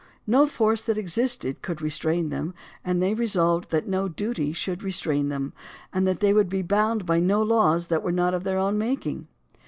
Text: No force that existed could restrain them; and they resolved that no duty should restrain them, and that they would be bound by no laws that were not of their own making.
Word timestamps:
No 0.25 0.47
force 0.47 0.81
that 0.81 0.97
existed 0.97 1.61
could 1.61 1.79
restrain 1.79 2.29
them; 2.29 2.55
and 2.83 3.03
they 3.03 3.13
resolved 3.13 3.69
that 3.69 3.87
no 3.87 4.07
duty 4.09 4.51
should 4.51 4.81
restrain 4.81 5.29
them, 5.29 5.53
and 5.93 6.07
that 6.07 6.21
they 6.21 6.33
would 6.33 6.49
be 6.49 6.63
bound 6.63 7.05
by 7.05 7.19
no 7.19 7.43
laws 7.43 7.85
that 7.85 8.01
were 8.01 8.11
not 8.11 8.33
of 8.33 8.43
their 8.43 8.57
own 8.57 8.79
making. 8.79 9.27